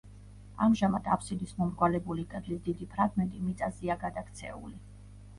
[0.67, 4.73] ამჟამად აფსიდის მომრგვალებული კედლის დიდი ფრაგმენტი მიწაზეა გადაქცეული.